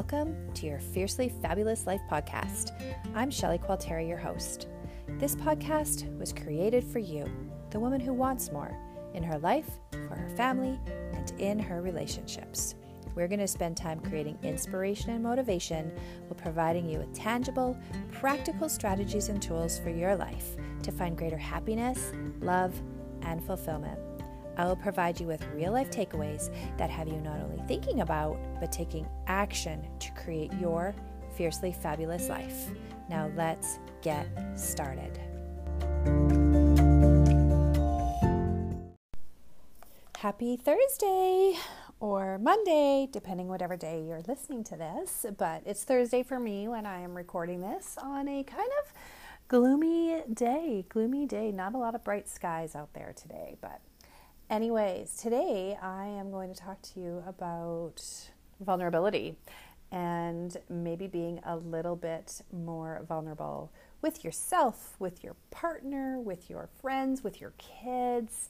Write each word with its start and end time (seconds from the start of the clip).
Welcome 0.00 0.54
to 0.54 0.64
your 0.64 0.78
Fiercely 0.78 1.28
Fabulous 1.42 1.86
Life 1.86 2.00
podcast. 2.10 2.72
I'm 3.14 3.30
Shelley 3.30 3.58
Qualteri, 3.58 4.08
your 4.08 4.16
host. 4.16 4.66
This 5.18 5.36
podcast 5.36 6.18
was 6.18 6.32
created 6.32 6.82
for 6.82 7.00
you, 7.00 7.30
the 7.68 7.78
woman 7.78 8.00
who 8.00 8.14
wants 8.14 8.50
more 8.50 8.74
in 9.12 9.22
her 9.22 9.38
life, 9.38 9.68
for 9.90 10.16
her 10.16 10.30
family, 10.38 10.80
and 11.12 11.30
in 11.38 11.58
her 11.58 11.82
relationships. 11.82 12.76
We're 13.14 13.28
going 13.28 13.40
to 13.40 13.46
spend 13.46 13.76
time 13.76 14.00
creating 14.00 14.38
inspiration 14.42 15.10
and 15.10 15.22
motivation 15.22 15.92
while 16.28 16.40
providing 16.40 16.88
you 16.88 17.00
with 17.00 17.12
tangible, 17.12 17.76
practical 18.10 18.70
strategies 18.70 19.28
and 19.28 19.42
tools 19.42 19.78
for 19.78 19.90
your 19.90 20.16
life 20.16 20.56
to 20.82 20.92
find 20.92 21.14
greater 21.14 21.36
happiness, 21.36 22.14
love, 22.40 22.72
and 23.20 23.44
fulfillment. 23.44 24.00
I 24.60 24.66
will 24.66 24.76
provide 24.76 25.18
you 25.18 25.26
with 25.26 25.42
real 25.54 25.72
life 25.72 25.90
takeaways 25.90 26.50
that 26.76 26.90
have 26.90 27.08
you 27.08 27.16
not 27.22 27.40
only 27.40 27.62
thinking 27.66 28.02
about, 28.02 28.38
but 28.60 28.70
taking 28.70 29.08
action 29.26 29.88
to 30.00 30.12
create 30.12 30.52
your 30.60 30.94
fiercely 31.34 31.72
fabulous 31.72 32.28
life. 32.28 32.68
Now, 33.08 33.30
let's 33.36 33.78
get 34.02 34.26
started. 34.56 35.18
Happy 40.18 40.58
Thursday 40.58 41.56
or 41.98 42.36
Monday, 42.36 43.08
depending 43.10 43.48
whatever 43.48 43.78
day 43.78 44.04
you're 44.06 44.20
listening 44.28 44.62
to 44.64 44.76
this. 44.76 45.24
But 45.38 45.62
it's 45.64 45.84
Thursday 45.84 46.22
for 46.22 46.38
me 46.38 46.68
when 46.68 46.84
I 46.84 47.00
am 47.00 47.16
recording 47.16 47.62
this 47.62 47.96
on 47.96 48.28
a 48.28 48.42
kind 48.42 48.70
of 48.84 48.92
gloomy 49.48 50.22
day. 50.30 50.84
Gloomy 50.90 51.24
day. 51.24 51.50
Not 51.50 51.74
a 51.74 51.78
lot 51.78 51.94
of 51.94 52.04
bright 52.04 52.28
skies 52.28 52.74
out 52.74 52.92
there 52.92 53.14
today, 53.16 53.56
but 53.62 53.80
Anyways, 54.50 55.14
today 55.14 55.78
I 55.80 56.06
am 56.06 56.32
going 56.32 56.52
to 56.52 56.60
talk 56.60 56.82
to 56.82 56.98
you 56.98 57.22
about 57.24 58.02
vulnerability 58.60 59.36
and 59.92 60.56
maybe 60.68 61.06
being 61.06 61.38
a 61.46 61.56
little 61.56 61.94
bit 61.94 62.42
more 62.52 63.04
vulnerable 63.06 63.70
with 64.02 64.24
yourself, 64.24 64.96
with 64.98 65.22
your 65.22 65.36
partner, 65.52 66.18
with 66.18 66.50
your 66.50 66.68
friends, 66.80 67.22
with 67.22 67.40
your 67.40 67.52
kids, 67.58 68.48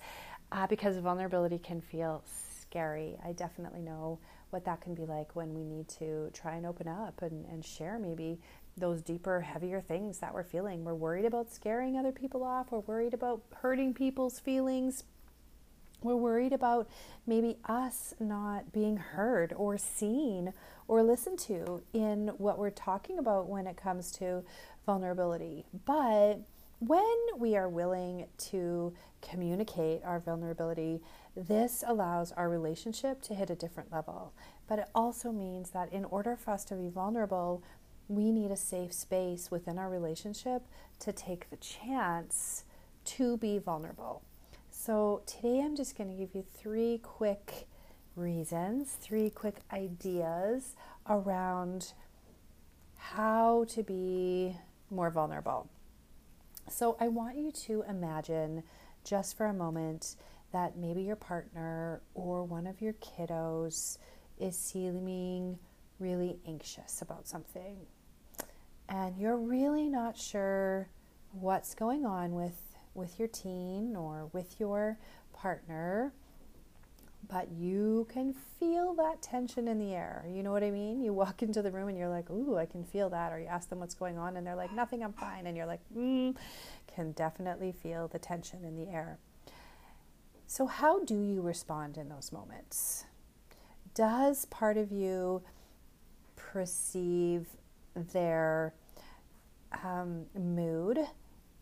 uh, 0.52 0.66
because 0.66 0.96
vulnerability 0.96 1.58
can 1.58 1.82
feel 1.82 2.24
scary. 2.62 3.18
I 3.22 3.32
definitely 3.32 3.82
know 3.82 4.20
what 4.48 4.64
that 4.64 4.80
can 4.80 4.94
be 4.94 5.04
like 5.04 5.36
when 5.36 5.52
we 5.52 5.64
need 5.64 5.86
to 5.98 6.30
try 6.32 6.54
and 6.54 6.64
open 6.64 6.88
up 6.88 7.20
and, 7.20 7.44
and 7.44 7.62
share 7.62 7.98
maybe 7.98 8.40
those 8.74 9.02
deeper, 9.02 9.42
heavier 9.42 9.82
things 9.82 10.18
that 10.20 10.32
we're 10.32 10.44
feeling. 10.44 10.82
We're 10.82 10.94
worried 10.94 11.26
about 11.26 11.52
scaring 11.52 11.98
other 11.98 12.10
people 12.10 12.42
off, 12.42 12.72
we're 12.72 12.78
worried 12.78 13.12
about 13.12 13.42
hurting 13.56 13.92
people's 13.92 14.40
feelings 14.40 15.04
we're 16.02 16.16
worried 16.16 16.52
about 16.52 16.88
maybe 17.26 17.56
us 17.64 18.14
not 18.18 18.72
being 18.72 18.96
heard 18.96 19.52
or 19.56 19.78
seen 19.78 20.52
or 20.88 21.02
listened 21.02 21.38
to 21.38 21.82
in 21.92 22.28
what 22.38 22.58
we're 22.58 22.70
talking 22.70 23.18
about 23.18 23.48
when 23.48 23.66
it 23.66 23.76
comes 23.76 24.10
to 24.12 24.42
vulnerability. 24.86 25.64
But 25.84 26.40
when 26.80 27.16
we 27.36 27.56
are 27.56 27.68
willing 27.68 28.26
to 28.38 28.94
communicate 29.20 30.02
our 30.02 30.18
vulnerability, 30.18 31.00
this 31.36 31.84
allows 31.86 32.32
our 32.32 32.48
relationship 32.48 33.20
to 33.22 33.34
hit 33.34 33.50
a 33.50 33.54
different 33.54 33.92
level. 33.92 34.32
But 34.66 34.78
it 34.78 34.88
also 34.94 35.30
means 35.30 35.70
that 35.70 35.92
in 35.92 36.04
order 36.06 36.36
for 36.36 36.52
us 36.52 36.64
to 36.66 36.74
be 36.74 36.88
vulnerable, 36.88 37.62
we 38.08 38.32
need 38.32 38.50
a 38.50 38.56
safe 38.56 38.92
space 38.92 39.50
within 39.50 39.78
our 39.78 39.88
relationship 39.88 40.62
to 41.00 41.12
take 41.12 41.50
the 41.50 41.56
chance 41.56 42.64
to 43.04 43.36
be 43.36 43.58
vulnerable. 43.58 44.22
So, 44.82 45.20
today 45.26 45.60
I'm 45.60 45.76
just 45.76 45.94
going 45.94 46.08
to 46.08 46.16
give 46.16 46.34
you 46.34 46.42
three 46.56 47.00
quick 47.02 47.68
reasons, 48.16 48.96
three 48.98 49.28
quick 49.28 49.56
ideas 49.70 50.74
around 51.06 51.92
how 52.96 53.66
to 53.68 53.82
be 53.82 54.56
more 54.90 55.10
vulnerable. 55.10 55.68
So, 56.70 56.96
I 56.98 57.08
want 57.08 57.36
you 57.36 57.52
to 57.66 57.84
imagine 57.90 58.62
just 59.04 59.36
for 59.36 59.44
a 59.44 59.52
moment 59.52 60.16
that 60.50 60.78
maybe 60.78 61.02
your 61.02 61.14
partner 61.14 62.00
or 62.14 62.44
one 62.44 62.66
of 62.66 62.80
your 62.80 62.94
kiddos 62.94 63.98
is 64.38 64.56
seeming 64.56 65.58
really 65.98 66.38
anxious 66.48 67.02
about 67.02 67.28
something. 67.28 67.76
And 68.88 69.18
you're 69.18 69.36
really 69.36 69.90
not 69.90 70.16
sure 70.16 70.88
what's 71.32 71.74
going 71.74 72.06
on 72.06 72.32
with 72.32 72.69
with 72.94 73.18
your 73.18 73.28
teen 73.28 73.94
or 73.96 74.28
with 74.32 74.58
your 74.58 74.98
partner, 75.32 76.12
but 77.28 77.50
you 77.52 78.06
can 78.10 78.34
feel 78.58 78.94
that 78.94 79.22
tension 79.22 79.68
in 79.68 79.78
the 79.78 79.94
air. 79.94 80.24
You 80.28 80.42
know 80.42 80.52
what 80.52 80.64
I 80.64 80.70
mean? 80.70 81.00
You 81.00 81.12
walk 81.12 81.42
into 81.42 81.62
the 81.62 81.70
room 81.70 81.88
and 81.88 81.98
you're 81.98 82.08
like, 82.08 82.30
Ooh, 82.30 82.56
I 82.56 82.66
can 82.66 82.84
feel 82.84 83.10
that. 83.10 83.32
Or 83.32 83.38
you 83.38 83.46
ask 83.46 83.68
them 83.68 83.80
what's 83.80 83.94
going 83.94 84.18
on 84.18 84.36
and 84.36 84.46
they're 84.46 84.56
like, 84.56 84.72
Nothing, 84.72 85.02
I'm 85.02 85.12
fine. 85.12 85.46
And 85.46 85.56
you're 85.56 85.66
like, 85.66 85.80
mm, 85.96 86.36
Can 86.94 87.12
definitely 87.12 87.72
feel 87.72 88.08
the 88.08 88.18
tension 88.18 88.64
in 88.64 88.76
the 88.76 88.90
air. 88.90 89.18
So, 90.46 90.66
how 90.66 91.04
do 91.04 91.14
you 91.14 91.42
respond 91.42 91.96
in 91.96 92.08
those 92.08 92.32
moments? 92.32 93.04
Does 93.94 94.46
part 94.46 94.76
of 94.76 94.90
you 94.90 95.42
perceive 96.34 97.46
their 97.94 98.74
um, 99.84 100.26
mood 100.34 100.98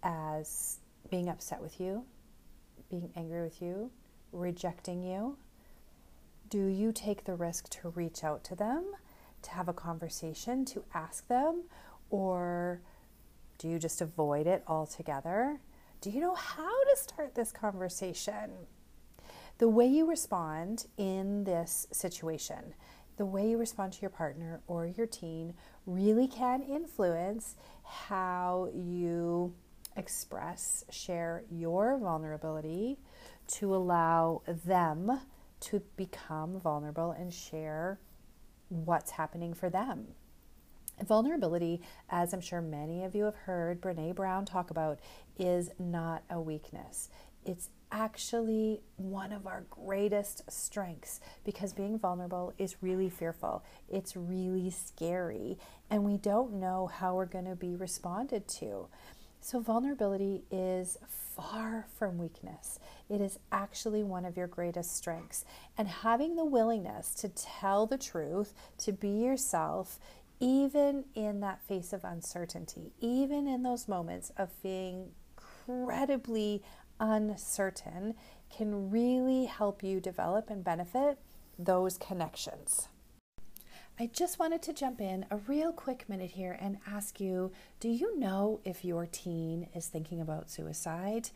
as 0.02 0.78
being 1.10 1.28
upset 1.28 1.60
with 1.60 1.80
you, 1.80 2.04
being 2.90 3.10
angry 3.16 3.42
with 3.42 3.60
you, 3.60 3.90
rejecting 4.32 5.02
you? 5.02 5.36
Do 6.48 6.66
you 6.66 6.92
take 6.92 7.24
the 7.24 7.34
risk 7.34 7.68
to 7.70 7.90
reach 7.90 8.24
out 8.24 8.44
to 8.44 8.54
them, 8.54 8.84
to 9.42 9.50
have 9.50 9.68
a 9.68 9.72
conversation, 9.72 10.64
to 10.66 10.84
ask 10.94 11.28
them, 11.28 11.64
or 12.10 12.80
do 13.58 13.68
you 13.68 13.78
just 13.78 14.00
avoid 14.00 14.46
it 14.46 14.62
altogether? 14.66 15.60
Do 16.00 16.10
you 16.10 16.20
know 16.20 16.34
how 16.34 16.84
to 16.84 16.96
start 16.96 17.34
this 17.34 17.52
conversation? 17.52 18.50
The 19.58 19.68
way 19.68 19.86
you 19.86 20.08
respond 20.08 20.86
in 20.96 21.44
this 21.44 21.88
situation, 21.90 22.74
the 23.16 23.26
way 23.26 23.50
you 23.50 23.58
respond 23.58 23.92
to 23.94 24.00
your 24.00 24.10
partner 24.10 24.60
or 24.68 24.86
your 24.86 25.06
teen, 25.06 25.54
really 25.86 26.28
can 26.28 26.62
influence 26.62 27.56
how 27.82 28.70
you 28.72 29.52
express, 29.98 30.84
share 30.90 31.42
your 31.50 31.98
vulnerability 31.98 32.98
to 33.48 33.74
allow 33.74 34.42
them 34.46 35.20
to 35.60 35.82
become 35.96 36.60
vulnerable 36.60 37.10
and 37.10 37.32
share 37.32 37.98
what's 38.68 39.12
happening 39.12 39.54
for 39.54 39.68
them. 39.68 40.08
Vulnerability, 41.06 41.80
as 42.10 42.32
I'm 42.32 42.40
sure 42.40 42.60
many 42.60 43.04
of 43.04 43.14
you 43.14 43.24
have 43.24 43.34
heard 43.36 43.80
Brene 43.80 44.14
Brown 44.14 44.44
talk 44.44 44.70
about, 44.70 44.98
is 45.38 45.70
not 45.78 46.22
a 46.28 46.40
weakness. 46.40 47.08
It's 47.44 47.70
actually 47.90 48.82
one 48.96 49.32
of 49.32 49.46
our 49.46 49.64
greatest 49.70 50.42
strengths 50.50 51.20
because 51.44 51.72
being 51.72 51.98
vulnerable 51.98 52.52
is 52.58 52.82
really 52.82 53.08
fearful. 53.08 53.64
It's 53.88 54.16
really 54.16 54.70
scary, 54.70 55.56
and 55.88 56.04
we 56.04 56.18
don't 56.18 56.54
know 56.54 56.88
how 56.88 57.14
we're 57.14 57.26
going 57.26 57.46
to 57.46 57.56
be 57.56 57.76
responded 57.76 58.48
to. 58.58 58.88
So, 59.40 59.60
vulnerability 59.60 60.42
is 60.50 60.98
far 61.06 61.86
from 61.96 62.18
weakness. 62.18 62.78
It 63.08 63.20
is 63.20 63.38
actually 63.52 64.02
one 64.02 64.24
of 64.24 64.36
your 64.36 64.48
greatest 64.48 64.96
strengths. 64.96 65.44
And 65.76 65.88
having 65.88 66.36
the 66.36 66.44
willingness 66.44 67.14
to 67.16 67.28
tell 67.28 67.86
the 67.86 67.98
truth, 67.98 68.52
to 68.78 68.92
be 68.92 69.08
yourself, 69.08 69.98
even 70.40 71.04
in 71.14 71.40
that 71.40 71.62
face 71.62 71.92
of 71.92 72.04
uncertainty, 72.04 72.92
even 73.00 73.46
in 73.46 73.62
those 73.62 73.88
moments 73.88 74.32
of 74.36 74.50
being 74.62 75.10
incredibly 75.68 76.62
uncertain, 77.00 78.14
can 78.50 78.90
really 78.90 79.44
help 79.44 79.82
you 79.82 80.00
develop 80.00 80.50
and 80.50 80.64
benefit 80.64 81.18
those 81.58 81.98
connections. 81.98 82.88
I 84.00 84.06
just 84.06 84.38
wanted 84.38 84.62
to 84.62 84.72
jump 84.72 85.00
in 85.00 85.26
a 85.28 85.38
real 85.38 85.72
quick 85.72 86.08
minute 86.08 86.30
here 86.30 86.56
and 86.60 86.78
ask 86.86 87.18
you 87.18 87.50
do 87.80 87.88
you 87.88 88.16
know 88.16 88.60
if 88.64 88.84
your 88.84 89.06
teen 89.06 89.68
is 89.74 89.88
thinking 89.88 90.20
about 90.20 90.48
suicide? 90.48 91.30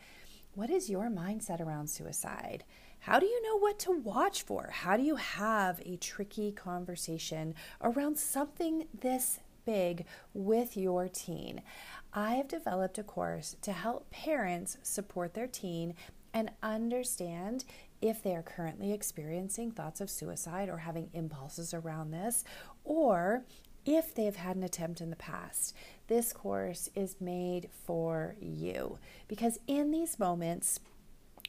What 0.55 0.69
is 0.69 0.89
your 0.89 1.09
mindset 1.09 1.59
around 1.59 1.89
suicide? 1.89 2.63
How 2.99 3.19
do 3.19 3.25
you 3.25 3.43
know 3.43 3.57
what 3.57 3.79
to 3.79 3.91
watch 3.91 4.43
for? 4.43 4.69
How 4.71 4.95
do 4.95 5.03
you 5.03 5.17
have 5.17 5.81
a 5.85 5.97
tricky 5.97 6.53
conversation 6.53 7.53
around 7.81 8.17
something 8.17 8.87
this 8.97 9.41
big 9.65 10.05
with 10.33 10.77
your 10.77 11.09
teen? 11.09 11.63
I 12.13 12.35
have 12.35 12.47
developed 12.47 12.97
a 12.97 13.03
course 13.03 13.57
to 13.61 13.73
help 13.73 14.09
parents 14.09 14.77
support 14.83 15.33
their 15.33 15.47
teen 15.47 15.95
and 16.33 16.49
understand 16.63 17.65
if 18.03 18.21
they 18.21 18.35
are 18.35 18.43
currently 18.43 18.91
experiencing 18.91 19.71
thoughts 19.71 20.01
of 20.01 20.09
suicide 20.09 20.67
or 20.67 20.79
having 20.79 21.09
impulses 21.13 21.73
around 21.73 22.11
this, 22.11 22.43
or 22.83 23.45
if 23.85 24.13
they've 24.13 24.35
had 24.35 24.57
an 24.57 24.63
attempt 24.63 24.99
in 24.99 25.09
the 25.09 25.15
past. 25.15 25.73
This 26.07 26.33
course 26.33 26.89
is 26.95 27.15
made 27.21 27.69
for 27.85 28.35
you 28.41 28.99
because 29.29 29.57
in 29.67 29.91
these 29.91 30.19
moments, 30.19 30.81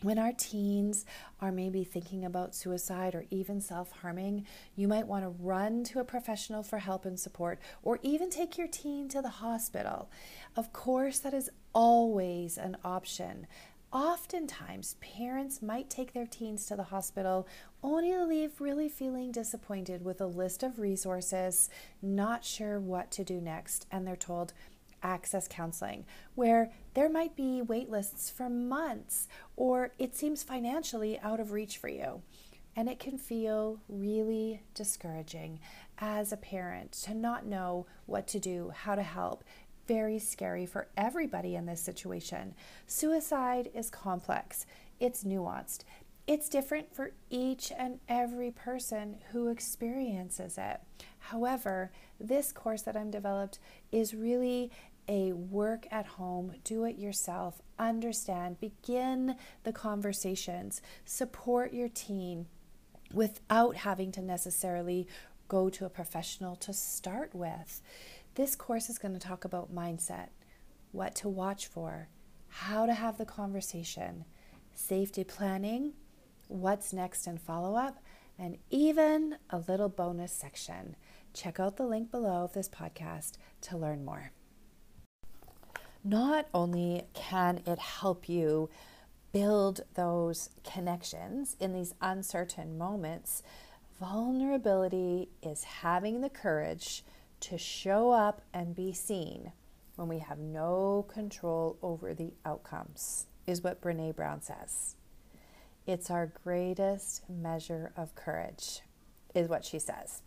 when 0.02 0.18
our 0.18 0.32
teens 0.32 1.06
are 1.40 1.50
maybe 1.50 1.82
thinking 1.82 2.24
about 2.24 2.54
suicide 2.54 3.16
or 3.16 3.24
even 3.30 3.60
self 3.60 3.90
harming, 3.90 4.46
you 4.76 4.86
might 4.86 5.08
want 5.08 5.24
to 5.24 5.30
run 5.42 5.82
to 5.84 5.98
a 5.98 6.04
professional 6.04 6.62
for 6.62 6.78
help 6.78 7.04
and 7.04 7.18
support, 7.18 7.58
or 7.82 7.98
even 8.02 8.30
take 8.30 8.58
your 8.58 8.68
teen 8.68 9.08
to 9.08 9.22
the 9.22 9.28
hospital. 9.28 10.10
Of 10.56 10.72
course, 10.72 11.20
that 11.20 11.32
is 11.34 11.50
always 11.72 12.58
an 12.58 12.76
option. 12.84 13.46
Oftentimes, 13.94 14.96
parents 15.00 15.62
might 15.62 15.88
take 15.88 16.12
their 16.12 16.26
teens 16.26 16.66
to 16.66 16.74
the 16.74 16.82
hospital 16.82 17.46
only 17.80 18.10
to 18.10 18.24
leave 18.24 18.60
really 18.60 18.88
feeling 18.88 19.30
disappointed 19.30 20.04
with 20.04 20.20
a 20.20 20.26
list 20.26 20.64
of 20.64 20.80
resources, 20.80 21.70
not 22.02 22.44
sure 22.44 22.80
what 22.80 23.12
to 23.12 23.22
do 23.22 23.40
next, 23.40 23.86
and 23.92 24.04
they're 24.04 24.16
told, 24.16 24.52
access 25.00 25.46
counseling, 25.46 26.04
where 26.34 26.72
there 26.94 27.08
might 27.08 27.36
be 27.36 27.62
wait 27.62 27.88
lists 27.88 28.30
for 28.30 28.50
months 28.50 29.28
or 29.54 29.92
it 29.96 30.16
seems 30.16 30.42
financially 30.42 31.20
out 31.20 31.38
of 31.38 31.52
reach 31.52 31.78
for 31.78 31.88
you. 31.88 32.20
And 32.74 32.88
it 32.88 32.98
can 32.98 33.16
feel 33.18 33.78
really 33.88 34.62
discouraging 34.74 35.60
as 35.98 36.32
a 36.32 36.36
parent 36.36 36.90
to 37.04 37.14
not 37.14 37.46
know 37.46 37.86
what 38.06 38.26
to 38.28 38.40
do, 38.40 38.72
how 38.74 38.96
to 38.96 39.02
help. 39.02 39.44
Very 39.86 40.18
scary 40.18 40.66
for 40.66 40.88
everybody 40.96 41.54
in 41.54 41.66
this 41.66 41.80
situation. 41.80 42.54
Suicide 42.86 43.70
is 43.74 43.90
complex, 43.90 44.66
it's 44.98 45.24
nuanced, 45.24 45.84
it's 46.26 46.48
different 46.48 46.94
for 46.94 47.12
each 47.28 47.70
and 47.76 48.00
every 48.08 48.50
person 48.50 49.16
who 49.32 49.48
experiences 49.48 50.56
it. 50.56 50.80
However, 51.18 51.90
this 52.18 52.50
course 52.52 52.82
that 52.82 52.96
I'm 52.96 53.10
developed 53.10 53.58
is 53.92 54.14
really 54.14 54.70
a 55.06 55.32
work 55.32 55.86
at 55.90 56.06
home, 56.06 56.54
do 56.64 56.84
it 56.84 56.96
yourself, 56.96 57.60
understand, 57.78 58.58
begin 58.60 59.36
the 59.64 59.72
conversations, 59.72 60.80
support 61.04 61.74
your 61.74 61.88
teen 61.88 62.46
without 63.12 63.76
having 63.76 64.10
to 64.12 64.22
necessarily 64.22 65.06
go 65.48 65.68
to 65.68 65.84
a 65.84 65.90
professional 65.90 66.56
to 66.56 66.72
start 66.72 67.34
with. 67.34 67.82
This 68.34 68.56
course 68.56 68.88
is 68.90 68.98
going 68.98 69.14
to 69.14 69.20
talk 69.20 69.44
about 69.44 69.74
mindset, 69.74 70.28
what 70.92 71.14
to 71.16 71.28
watch 71.28 71.66
for, 71.66 72.08
how 72.48 72.86
to 72.86 72.94
have 72.94 73.18
the 73.18 73.24
conversation, 73.24 74.24
safety 74.74 75.24
planning, 75.24 75.92
what's 76.48 76.92
next 76.92 77.26
and 77.26 77.40
follow 77.40 77.76
up, 77.76 78.02
and 78.38 78.58
even 78.70 79.36
a 79.50 79.58
little 79.58 79.88
bonus 79.88 80.32
section. 80.32 80.96
Check 81.32 81.60
out 81.60 81.76
the 81.76 81.86
link 81.86 82.10
below 82.10 82.44
of 82.44 82.52
this 82.52 82.68
podcast 82.68 83.32
to 83.62 83.76
learn 83.76 84.04
more 84.04 84.32
not 86.04 86.46
only 86.52 87.02
can 87.14 87.62
it 87.66 87.78
help 87.78 88.28
you 88.28 88.68
build 89.32 89.80
those 89.94 90.50
connections 90.62 91.56
in 91.58 91.72
these 91.72 91.94
uncertain 92.00 92.76
moments, 92.76 93.42
vulnerability 93.98 95.28
is 95.42 95.64
having 95.64 96.20
the 96.20 96.28
courage 96.28 97.02
to 97.44 97.58
show 97.58 98.10
up 98.10 98.40
and 98.54 98.74
be 98.74 98.92
seen 98.92 99.52
when 99.96 100.08
we 100.08 100.18
have 100.18 100.38
no 100.38 101.04
control 101.08 101.76
over 101.82 102.14
the 102.14 102.32
outcomes, 102.46 103.26
is 103.46 103.62
what 103.62 103.82
Brene 103.82 104.16
Brown 104.16 104.40
says. 104.40 104.96
It's 105.86 106.10
our 106.10 106.32
greatest 106.42 107.28
measure 107.28 107.92
of 107.96 108.14
courage, 108.14 108.80
is 109.34 109.48
what 109.48 109.64
she 109.64 109.78
says. 109.78 110.22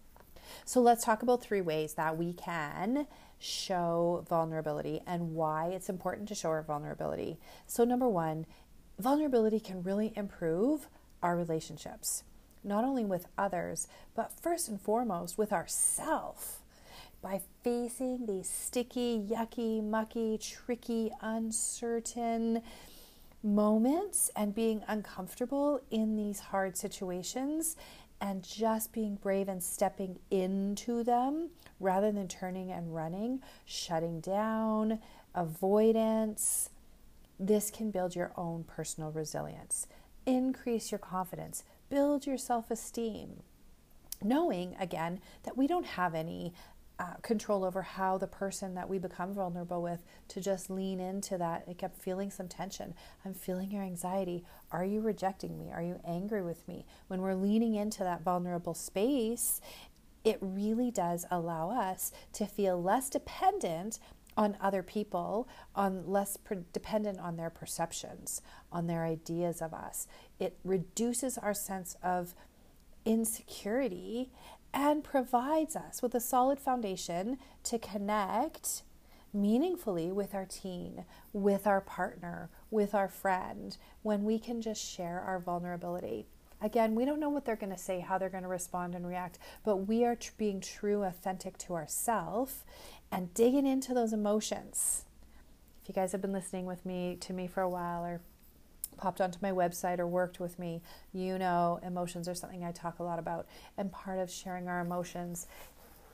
So 0.64 0.80
let's 0.80 1.04
talk 1.04 1.24
about 1.24 1.42
three 1.42 1.62
ways 1.62 1.96
that 1.96 2.18
we 2.18 2.34
can 2.34 3.08
show 3.40 4.24
vulnerability 4.30 5.02
and 5.08 5.34
why 5.34 5.70
it's 5.70 5.90
important 5.90 6.28
to 6.28 6.36
show 6.36 6.50
our 6.50 6.62
vulnerability. 6.62 7.40
So, 7.66 7.84
number 7.84 8.08
one, 8.08 8.46
vulnerability 9.00 9.60
can 9.60 9.82
really 9.82 10.14
improve 10.16 10.88
our 11.24 11.36
relationships, 11.36 12.24
not 12.64 12.84
only 12.84 13.04
with 13.06 13.28
others, 13.38 13.88
but 14.16 14.32
first 14.32 14.70
and 14.70 14.80
foremost 14.80 15.38
with 15.38 15.52
ourself. 15.52 16.62
By 17.22 17.42
facing 17.64 18.26
these 18.26 18.50
sticky, 18.50 19.20
yucky, 19.30 19.84
mucky, 19.84 20.38
tricky, 20.38 21.12
uncertain 21.22 22.62
moments 23.44 24.30
and 24.36 24.54
being 24.54 24.84
uncomfortable 24.88 25.82
in 25.90 26.16
these 26.16 26.40
hard 26.40 26.78
situations 26.78 27.76
and 28.20 28.44
just 28.44 28.92
being 28.92 29.16
brave 29.16 29.48
and 29.48 29.62
stepping 29.62 30.20
into 30.32 31.04
them 31.04 31.50
rather 31.80 32.12
than 32.12 32.28
turning 32.28 32.72
and 32.72 32.94
running, 32.94 33.42
shutting 33.66 34.20
down, 34.20 35.00
avoidance. 35.36 36.70
This 37.40 37.70
can 37.70 37.92
build 37.92 38.16
your 38.16 38.32
own 38.36 38.64
personal 38.64 39.12
resilience, 39.12 39.88
increase 40.26 40.92
your 40.92 41.00
confidence, 41.00 41.64
build 41.90 42.26
your 42.26 42.38
self 42.38 42.72
esteem. 42.72 43.44
Knowing 44.24 44.76
again 44.80 45.20
that 45.44 45.56
we 45.56 45.68
don't 45.68 45.86
have 45.86 46.16
any 46.16 46.52
uh, 47.00 47.14
control 47.22 47.64
over 47.64 47.82
how 47.84 48.18
the 48.18 48.28
person 48.28 48.74
that 48.76 48.90
we 48.90 48.98
become 48.98 49.34
vulnerable 49.34 49.82
with 49.82 50.04
to 50.30 50.42
just 50.42 50.70
lean 50.70 51.00
into 51.00 51.38
that. 51.38 51.64
I 51.70 51.74
kept 51.74 52.02
feeling 52.02 52.32
some 52.32 52.48
tension. 52.48 52.96
I'm 53.24 53.34
feeling 53.34 53.72
your 53.72 53.84
anxiety. 53.84 54.44
Are 54.72 54.84
you 54.84 55.02
rejecting 55.02 55.60
me? 55.60 55.72
Are 55.72 55.82
you 55.82 56.00
angry 56.06 56.42
with 56.42 56.68
me? 56.68 56.86
When 57.08 57.22
we're 57.22 57.36
leaning 57.36 57.76
into 57.76 58.04
that 58.04 58.24
vulnerable 58.24 58.74
space, 58.74 59.62
it 60.24 60.40
really 60.42 60.92
does 60.92 61.26
allow 61.30 61.70
us 61.70 62.12
to 62.34 62.46
feel 62.46 62.82
less 62.82 63.10
dependent 63.10 64.00
on 64.36 64.58
other 64.62 64.84
people, 64.84 65.48
on 65.76 66.06
less 66.06 66.38
pre- 66.38 66.66
dependent 66.74 67.20
on 67.20 67.38
their 67.38 67.50
perceptions, 67.50 68.42
on 68.72 68.88
their 68.88 69.04
ideas 69.06 69.62
of 69.62 69.74
us. 69.74 70.08
It 70.40 70.58
reduces 70.64 71.38
our 71.38 71.54
sense 71.54 71.96
of 72.04 72.36
insecurity 73.06 74.30
and 74.74 75.04
provides 75.04 75.76
us 75.76 76.02
with 76.02 76.14
a 76.16 76.20
solid 76.20 76.60
foundation 76.60 77.38
to 77.64 77.80
connect 77.80 78.84
meaningfully 79.34 80.12
with 80.12 80.34
our 80.34 80.46
teen, 80.46 81.06
with 81.34 81.68
our 81.68 81.82
partner, 81.82 82.50
with 82.72 82.94
our 82.96 83.08
friend, 83.08 83.78
when 84.02 84.24
we 84.24 84.40
can 84.40 84.62
just 84.62 84.84
share 84.84 85.20
our 85.20 85.40
vulnerability. 85.40 86.26
Again, 86.60 86.96
we 86.96 87.06
don't 87.06 87.20
know 87.20 87.30
what 87.30 87.46
they're 87.46 87.56
going 87.56 87.72
to 87.72 87.78
say, 87.78 88.00
how 88.00 88.18
they're 88.18 88.30
going 88.30 88.44
to 88.44 88.50
respond 88.50 88.96
and 88.96 89.08
react, 89.08 89.38
but 89.64 89.78
we 89.78 90.04
are 90.06 90.16
tr- 90.16 90.32
being 90.38 90.60
true, 90.60 91.04
authentic 91.04 91.58
to 91.60 91.74
ourselves 91.74 92.64
and 93.12 93.34
digging 93.34 93.68
into 93.68 93.94
those 93.94 94.12
emotions. 94.12 95.06
If 95.84 95.90
you 95.90 95.94
guys 95.94 96.12
have 96.14 96.22
been 96.22 96.34
listening 96.34 96.66
with 96.66 96.86
me 96.86 97.16
to 97.22 97.34
me 97.34 97.48
for 97.48 97.62
a 97.62 97.70
while 97.70 98.04
or 98.04 98.22
popped 98.98 99.22
onto 99.22 99.40
my 99.42 99.52
website 99.52 100.00
or 100.00 100.08
worked 100.08 100.40
with 100.40 100.58
me, 100.60 100.82
you 101.14 101.38
know 101.38 101.80
emotions 101.84 102.28
are 102.28 102.36
something 102.36 102.64
I 102.64 102.72
talk 102.72 103.00
a 103.00 103.04
lot 103.04 103.20
about. 103.20 103.48
And 103.78 103.92
part 103.92 104.20
of 104.20 104.30
sharing 104.30 104.68
our 104.68 104.82
emotions 104.82 105.48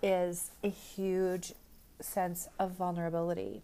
is 0.01 0.51
a 0.63 0.69
huge 0.69 1.53
sense 2.01 2.47
of 2.59 2.71
vulnerability. 2.71 3.63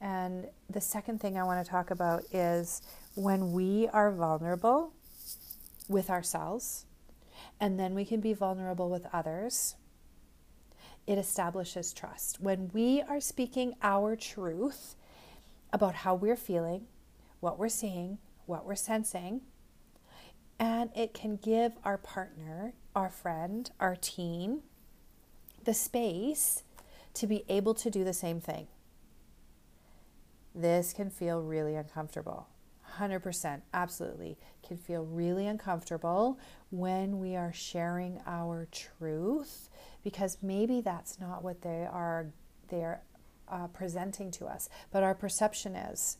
And 0.00 0.46
the 0.70 0.80
second 0.80 1.20
thing 1.20 1.36
I 1.36 1.42
want 1.42 1.64
to 1.64 1.70
talk 1.70 1.90
about 1.90 2.22
is 2.32 2.82
when 3.14 3.52
we 3.52 3.88
are 3.88 4.10
vulnerable 4.12 4.92
with 5.88 6.08
ourselves, 6.08 6.86
and 7.60 7.78
then 7.78 7.94
we 7.94 8.04
can 8.04 8.20
be 8.20 8.32
vulnerable 8.32 8.88
with 8.88 9.06
others, 9.12 9.74
it 11.06 11.18
establishes 11.18 11.92
trust. 11.92 12.40
When 12.40 12.70
we 12.72 13.02
are 13.02 13.20
speaking 13.20 13.74
our 13.82 14.14
truth 14.14 14.94
about 15.72 15.94
how 15.94 16.14
we're 16.14 16.36
feeling, 16.36 16.86
what 17.40 17.58
we're 17.58 17.68
seeing, 17.68 18.18
what 18.48 18.66
we're 18.66 18.74
sensing, 18.74 19.42
and 20.58 20.90
it 20.96 21.14
can 21.14 21.36
give 21.36 21.72
our 21.84 21.98
partner, 21.98 22.74
our 22.94 23.10
friend, 23.10 23.70
our 23.78 23.96
teen 23.96 24.62
the 25.64 25.74
space 25.74 26.62
to 27.14 27.26
be 27.26 27.44
able 27.48 27.74
to 27.74 27.90
do 27.90 28.04
the 28.04 28.12
same 28.12 28.40
thing. 28.40 28.66
This 30.54 30.92
can 30.92 31.10
feel 31.10 31.42
really 31.42 31.76
uncomfortable. 31.76 32.48
100%, 32.96 33.60
absolutely, 33.74 34.38
can 34.66 34.78
feel 34.78 35.04
really 35.04 35.46
uncomfortable 35.46 36.38
when 36.70 37.18
we 37.18 37.36
are 37.36 37.52
sharing 37.52 38.20
our 38.26 38.66
truth 38.72 39.68
because 40.02 40.38
maybe 40.42 40.80
that's 40.80 41.20
not 41.20 41.44
what 41.44 41.62
they 41.62 41.86
are 41.90 42.28
they're 42.68 43.02
uh, 43.48 43.66
presenting 43.68 44.30
to 44.30 44.46
us, 44.46 44.68
but 44.90 45.02
our 45.02 45.14
perception 45.14 45.74
is 45.74 46.18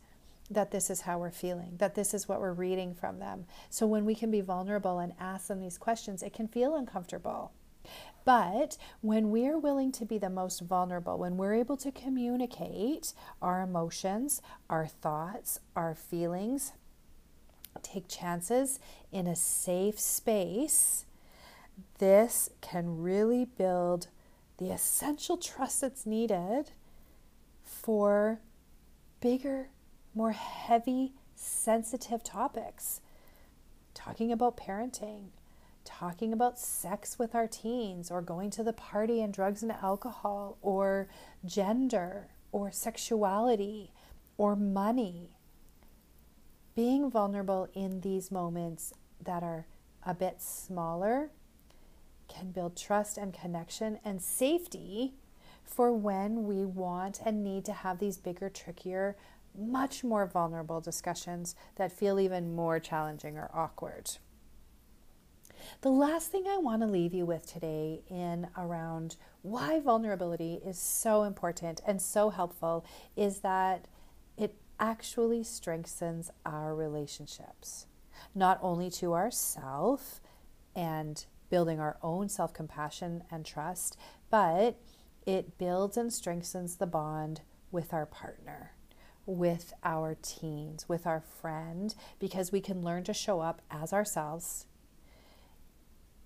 that 0.51 0.71
this 0.71 0.91
is 0.91 1.03
how 1.03 1.19
we're 1.19 1.31
feeling, 1.31 1.75
that 1.79 1.95
this 1.95 2.15
is 2.15 2.29
what 2.29 2.41
we're 2.41 2.53
reading 2.53 2.95
from 2.95 3.19
them. 3.19 3.47
So 3.69 3.87
when 3.87 4.05
we 4.05 4.15
can 4.15 4.31
be 4.31 4.41
vulnerable 4.41 4.99
and 4.99 5.13
ask 5.21 5.49
them 5.49 5.61
these 5.61 5.79
questions, 5.79 6.23
it 6.23 6.33
can 6.33 6.49
feel 6.49 6.75
uncomfortable. 6.75 7.53
But 8.25 8.77
when 9.01 9.31
we're 9.31 9.59
willing 9.59 9.93
to 9.93 10.05
be 10.05 10.19
the 10.19 10.31
most 10.31 10.61
vulnerable, 10.61 11.19
when 11.19 11.37
we're 11.37 11.55
able 11.55 11.77
to 11.79 11.91
communicate 11.91 13.15
our 13.41 13.63
emotions, 13.63 14.43
our 14.69 14.87
thoughts, 14.87 15.61
our 15.75 15.95
feelings, 15.95 16.73
take 17.83 18.09
chances 18.09 18.81
in 19.13 19.27
a 19.27 19.37
safe 19.37 19.99
space, 19.99 21.07
this 21.99 22.51
can 22.61 23.01
really 23.01 23.45
build 23.45 24.09
the 24.59 24.71
essential 24.71 25.37
trust 25.37 25.81
that's 25.81 26.05
needed 26.05 26.73
for 27.65 28.41
bigger 29.21 29.69
more 30.19 30.33
heavy 30.33 31.13
sensitive 31.37 32.25
topics, 32.25 33.01
talking 33.95 34.33
about 34.33 34.57
parenting, 34.57 35.29
talking 35.85 36.33
about 36.33 36.59
sex 36.59 37.21
with 37.21 37.37
our 37.37 37.47
teens, 37.47 38.11
or 38.11 38.21
going 38.21 38.51
to 38.51 38.65
the 38.65 38.73
party 38.73 39.23
and 39.23 39.33
drugs 39.33 39.63
and 39.63 39.71
alcohol, 39.71 40.59
or 40.61 41.07
gender, 41.47 42.27
or 42.51 42.73
sexuality, 42.73 43.93
or 44.37 44.57
money. 44.57 45.31
Being 46.75 47.09
vulnerable 47.09 47.69
in 47.73 48.01
these 48.01 48.33
moments 48.33 48.93
that 49.25 49.45
are 49.45 49.67
a 50.05 50.15
bit 50.15 50.43
smaller 50.43 51.31
can 52.27 52.51
build 52.51 52.77
trust 52.77 53.17
and 53.17 53.33
connection 53.33 54.01
and 54.05 54.21
safety 54.21 55.15
for 55.65 55.93
when 55.93 56.45
we 56.45 56.65
want 56.65 57.21
and 57.25 57.45
need 57.45 57.65
to 57.67 57.73
have 57.73 58.01
these 58.01 58.17
bigger, 58.17 58.49
trickier, 58.49 59.17
much 59.59 60.05
more 60.05 60.27
vulnerable 60.27 60.81
discussions 60.81 61.55
that 61.77 61.93
feel 61.93 62.21
even 62.21 62.55
more 62.55 62.79
challenging 62.79 63.37
or 63.37 63.51
awkward. 63.53 64.11
The 65.81 65.91
last 65.91 66.31
thing 66.31 66.47
I 66.47 66.59
want 66.59 66.83
to 66.83 66.87
leave 66.87 67.13
you 67.13 67.27
with 67.27 67.47
today 67.47 68.03
in 68.09 68.49
around 68.57 69.17
why 69.43 69.81
vulnerability 69.81 70.61
is 70.65 70.79
so 70.79 71.25
important 71.25 71.81
and 71.87 72.01
so 72.01 72.31
helpful 72.31 72.85
is 73.17 73.41
that 73.41 73.87
it 74.37 74.55
actually 74.79 75.43
strengthens 75.43 76.31
our 76.47 76.75
relationships, 76.75 77.87
not 78.35 78.59
only 78.63 78.91
to 78.91 79.15
ourself 79.15 80.21
and 80.75 81.27
building 81.51 81.81
our 81.81 81.99
own 82.03 82.29
self 82.29 82.53
compassion 82.53 83.25
and 83.31 83.45
trust, 83.45 83.97
but 84.31 84.79
it 85.27 85.59
builds 85.59 85.97
and 85.97 86.13
strengthens 86.13 86.77
the 86.77 86.87
bond 86.87 87.41
with 87.71 87.93
our 87.93 88.07
partner, 88.07 88.73
with 89.29 89.75
our 89.85 90.17
teens, 90.23 90.89
with 90.89 91.07
our 91.07 91.21
friend, 91.21 91.95
because 92.19 92.51
we 92.51 92.63
can 92.63 92.81
learn 92.81 93.05
to 93.05 93.13
show 93.13 93.41
up 93.41 93.61
as 93.71 93.93
ourselves 93.93 94.65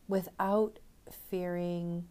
without 0.06 0.78
fearing 1.28 2.06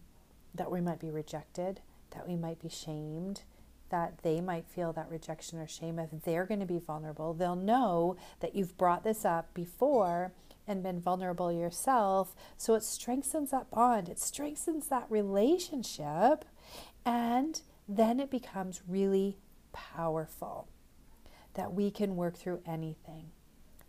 that 0.54 0.70
we 0.70 0.82
might 0.82 1.00
be 1.00 1.10
rejected, 1.10 1.80
that 2.10 2.28
we 2.28 2.36
might 2.36 2.60
be 2.60 2.68
shamed, 2.68 3.40
that 3.88 4.18
they 4.22 4.38
might 4.42 4.66
feel 4.66 4.92
that 4.92 5.08
rejection 5.08 5.58
or 5.58 5.66
shame. 5.66 5.98
If 5.98 6.10
they're 6.24 6.44
going 6.44 6.60
to 6.60 6.66
be 6.66 6.78
vulnerable, 6.78 7.32
they'll 7.32 7.56
know 7.56 8.16
that 8.40 8.54
you've 8.54 8.76
brought 8.76 9.02
this 9.02 9.24
up 9.24 9.54
before 9.54 10.32
and 10.66 10.82
been 10.82 11.00
vulnerable 11.00 11.50
yourself. 11.50 12.36
So 12.58 12.74
it 12.74 12.82
strengthens 12.82 13.50
that 13.50 13.70
bond, 13.70 14.10
it 14.10 14.20
strengthens 14.20 14.88
that 14.88 15.06
relationship, 15.08 16.44
and 17.06 17.62
then 17.88 18.20
it 18.20 18.30
becomes 18.30 18.82
really 18.86 19.38
powerful 19.72 20.68
that 21.54 21.72
we 21.72 21.90
can 21.90 22.16
work 22.16 22.36
through 22.36 22.62
anything. 22.66 23.30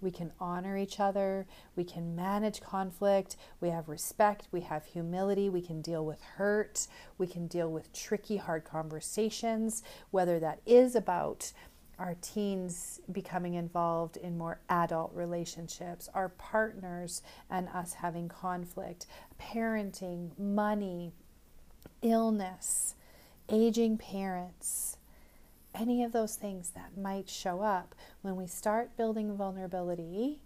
We 0.02 0.12
can 0.12 0.34
honor 0.40 0.78
each 0.78 1.00
other. 1.00 1.48
We 1.78 1.86
can 1.86 2.16
manage 2.16 2.62
conflict. 2.62 3.38
We 3.62 3.70
have 3.70 3.88
respect. 3.88 4.48
We 4.52 4.62
have 4.62 4.86
humility. 4.86 5.50
We 5.50 5.62
can 5.62 5.82
deal 5.82 6.06
with 6.06 6.22
hurt. 6.22 6.88
We 7.18 7.26
can 7.26 7.48
deal 7.48 7.72
with 7.72 7.94
tricky, 7.94 8.38
hard 8.38 8.66
conversations, 8.66 9.82
whether 10.12 10.40
that 10.40 10.60
is 10.66 10.96
about 10.96 11.54
our 12.00 12.16
teens 12.22 13.00
becoming 13.12 13.54
involved 13.54 14.18
in 14.18 14.38
more 14.38 14.60
adult 14.68 15.12
relationships, 15.14 16.10
our 16.14 16.30
partners 16.30 17.22
and 17.50 17.70
us 17.70 17.94
having 17.94 18.28
conflict, 18.28 19.06
parenting, 19.40 20.38
money, 20.38 21.14
illness, 22.02 22.96
aging 23.48 23.98
parents, 23.98 24.98
any 25.76 26.04
of 26.04 26.12
those 26.12 26.36
things 26.36 26.72
that 26.72 26.98
might 26.98 27.30
show 27.30 27.62
up 27.62 27.96
when 28.22 28.36
we 28.36 28.48
start 28.48 28.98
building 28.98 29.36
vulnerability 29.36 30.42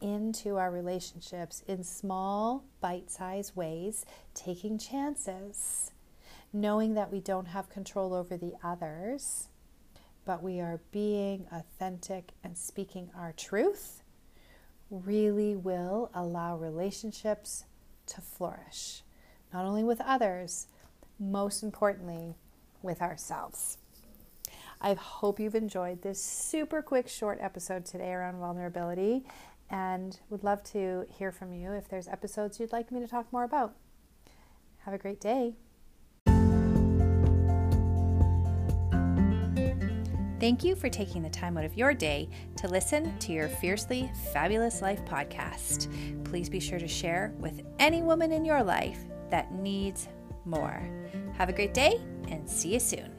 into 0.00 0.56
our 0.56 0.70
relationships 0.70 1.62
in 1.66 1.82
small, 1.82 2.64
bite 2.80 3.10
sized 3.10 3.56
ways, 3.56 4.06
taking 4.34 4.78
chances, 4.78 5.90
knowing 6.52 6.94
that 6.94 7.10
we 7.10 7.20
don't 7.20 7.46
have 7.46 7.68
control 7.68 8.14
over 8.14 8.36
the 8.36 8.54
others 8.62 9.48
but 10.28 10.42
we 10.42 10.60
are 10.60 10.82
being 10.92 11.46
authentic 11.50 12.32
and 12.44 12.54
speaking 12.54 13.10
our 13.16 13.32
truth, 13.32 14.02
really 14.90 15.56
will 15.56 16.10
allow 16.12 16.54
relationships 16.54 17.64
to 18.04 18.20
flourish, 18.20 19.04
not 19.54 19.64
only 19.64 19.82
with 19.82 20.02
others, 20.02 20.66
most 21.18 21.62
importantly, 21.62 22.34
with 22.82 23.00
ourselves. 23.00 23.78
I 24.80 24.94
hope 24.94 25.40
you've 25.40 25.54
enjoyed 25.54 26.02
this 26.02 26.22
super 26.22 26.82
quick, 26.82 27.08
short 27.08 27.38
episode 27.40 27.84
today 27.84 28.12
around 28.12 28.38
vulnerability 28.38 29.24
and 29.70 30.18
would 30.30 30.44
love 30.44 30.62
to 30.64 31.04
hear 31.08 31.32
from 31.32 31.52
you 31.52 31.72
if 31.72 31.88
there's 31.88 32.08
episodes 32.08 32.58
you'd 32.58 32.72
like 32.72 32.90
me 32.90 33.00
to 33.00 33.08
talk 33.08 33.32
more 33.32 33.44
about. 33.44 33.74
Have 34.84 34.94
a 34.94 34.98
great 34.98 35.20
day. 35.20 35.54
Thank 40.40 40.62
you 40.62 40.76
for 40.76 40.88
taking 40.88 41.22
the 41.22 41.30
time 41.30 41.58
out 41.58 41.64
of 41.64 41.76
your 41.76 41.92
day 41.92 42.28
to 42.56 42.68
listen 42.68 43.18
to 43.18 43.32
your 43.32 43.48
Fiercely 43.48 44.08
Fabulous 44.32 44.80
Life 44.80 45.04
podcast. 45.04 45.88
Please 46.24 46.48
be 46.48 46.60
sure 46.60 46.78
to 46.78 46.86
share 46.86 47.34
with 47.38 47.62
any 47.80 48.02
woman 48.02 48.30
in 48.30 48.44
your 48.44 48.62
life 48.62 49.00
that 49.30 49.52
needs 49.52 50.08
more. 50.44 50.80
Have 51.36 51.48
a 51.48 51.52
great 51.52 51.74
day 51.74 52.00
and 52.28 52.48
see 52.48 52.72
you 52.74 52.80
soon. 52.80 53.17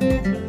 Thank 0.00 0.26
you. 0.26 0.43